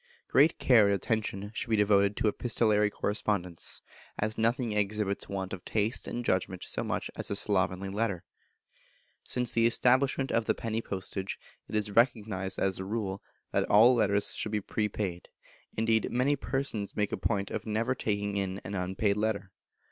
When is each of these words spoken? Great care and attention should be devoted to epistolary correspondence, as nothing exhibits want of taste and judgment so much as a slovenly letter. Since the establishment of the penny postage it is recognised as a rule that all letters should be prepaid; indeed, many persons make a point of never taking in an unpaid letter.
Great 0.27 0.57
care 0.57 0.87
and 0.87 0.95
attention 0.95 1.51
should 1.53 1.69
be 1.69 1.75
devoted 1.75 2.17
to 2.17 2.27
epistolary 2.27 2.89
correspondence, 2.89 3.83
as 4.17 4.35
nothing 4.35 4.71
exhibits 4.71 5.29
want 5.29 5.53
of 5.53 5.63
taste 5.63 6.07
and 6.07 6.25
judgment 6.25 6.63
so 6.63 6.83
much 6.83 7.11
as 7.15 7.29
a 7.29 7.35
slovenly 7.35 7.87
letter. 7.87 8.23
Since 9.21 9.51
the 9.51 9.67
establishment 9.67 10.31
of 10.31 10.45
the 10.45 10.55
penny 10.55 10.81
postage 10.81 11.37
it 11.69 11.75
is 11.75 11.91
recognised 11.91 12.57
as 12.57 12.79
a 12.79 12.83
rule 12.83 13.21
that 13.51 13.65
all 13.69 13.93
letters 13.93 14.33
should 14.33 14.51
be 14.51 14.59
prepaid; 14.59 15.29
indeed, 15.77 16.09
many 16.09 16.35
persons 16.35 16.95
make 16.95 17.11
a 17.11 17.15
point 17.15 17.51
of 17.51 17.67
never 17.67 17.93
taking 17.93 18.37
in 18.37 18.59
an 18.63 18.73
unpaid 18.73 19.17
letter. 19.17 19.51